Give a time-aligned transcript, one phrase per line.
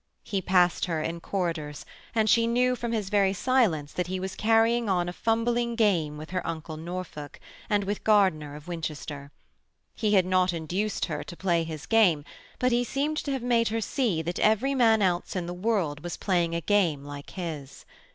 [0.23, 4.33] He passed her in corridors, and she knew from his very silence that he was
[4.35, 7.39] carrying on a fumbling game with her uncle Norfolk,
[7.69, 9.31] and with Gardiner of Winchester.
[9.93, 12.25] He had not induced her to play his game
[12.57, 16.03] but he seemed to have made her see that every man else in the world
[16.03, 17.85] was playing a game like his.